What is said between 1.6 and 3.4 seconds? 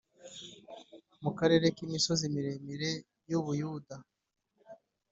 k imisozi miremire y